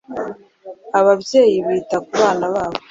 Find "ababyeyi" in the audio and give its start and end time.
0.99-1.57